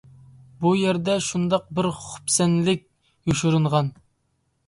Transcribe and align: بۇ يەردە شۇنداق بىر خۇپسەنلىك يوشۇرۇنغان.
بۇ 0.63 0.69
يەردە 0.77 1.17
شۇنداق 1.25 1.67
بىر 1.79 1.89
خۇپسەنلىك 2.05 2.81
يوشۇرۇنغان. 3.33 3.93